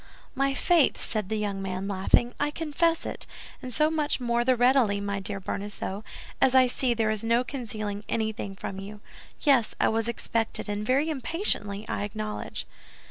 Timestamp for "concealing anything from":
7.43-8.79